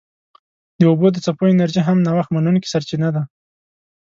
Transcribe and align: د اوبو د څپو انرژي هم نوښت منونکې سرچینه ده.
د 0.79 0.81
اوبو 0.91 1.07
د 1.11 1.17
څپو 1.25 1.43
انرژي 1.53 1.81
هم 1.87 1.97
نوښت 2.05 2.29
منونکې 2.35 2.71
سرچینه 2.73 3.09
ده. 3.15 3.23